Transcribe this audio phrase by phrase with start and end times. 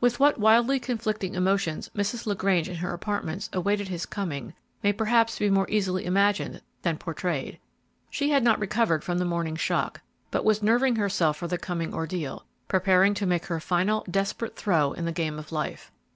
[0.00, 2.26] With what wildly conflicting emotions Mrs.
[2.26, 7.60] LaGrange in her apartments awaited his coming may perhaps be more easily imagined than portrayed.
[8.10, 10.00] She had not recovered from the morning's shock,
[10.32, 14.90] but was nerving herself for the coming ordeal; preparing to make her final, desperate throw
[14.90, 15.92] in the game of life.